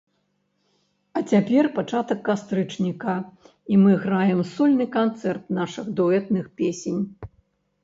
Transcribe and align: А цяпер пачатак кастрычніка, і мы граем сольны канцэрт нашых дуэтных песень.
А 1.19 1.21
цяпер 1.33 1.69
пачатак 1.75 2.19
кастрычніка, 2.29 3.15
і 3.75 3.79
мы 3.83 3.91
граем 4.07 4.43
сольны 4.55 4.85
канцэрт 4.99 5.43
нашых 5.61 5.85
дуэтных 6.03 6.51
песень. 6.63 7.01